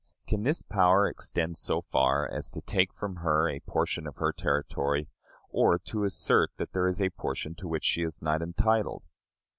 Can 0.25 0.41
this 0.41 0.63
power 0.63 1.07
extend 1.07 1.59
so 1.59 1.83
far 1.83 2.27
as 2.27 2.49
to 2.49 2.61
take 2.61 2.91
from 2.91 3.17
her 3.17 3.47
a 3.47 3.59
portion 3.59 4.07
of 4.07 4.15
her 4.15 4.31
territory, 4.33 5.09
or 5.51 5.77
to 5.77 6.05
assert 6.05 6.49
that 6.57 6.71
there 6.73 6.87
is 6.87 6.99
a 6.99 7.11
portion 7.11 7.53
to 7.53 7.67
which 7.67 7.85
she 7.85 8.01
is 8.01 8.19
not 8.19 8.41
entitled? 8.41 9.03